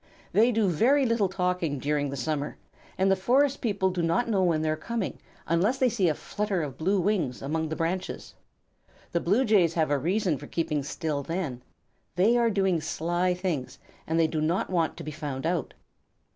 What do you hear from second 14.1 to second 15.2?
they do not want to be